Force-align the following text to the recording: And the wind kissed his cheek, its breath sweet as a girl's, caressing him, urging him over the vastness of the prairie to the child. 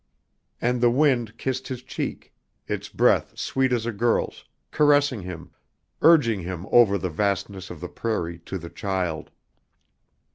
And 0.59 0.81
the 0.81 0.89
wind 0.89 1.37
kissed 1.37 1.67
his 1.67 1.83
cheek, 1.83 2.33
its 2.67 2.89
breath 2.89 3.37
sweet 3.37 3.71
as 3.71 3.85
a 3.85 3.91
girl's, 3.91 4.43
caressing 4.71 5.21
him, 5.21 5.51
urging 6.01 6.39
him 6.41 6.65
over 6.71 6.97
the 6.97 7.11
vastness 7.11 7.69
of 7.69 7.79
the 7.79 7.87
prairie 7.87 8.39
to 8.45 8.57
the 8.57 8.71
child. 8.71 9.29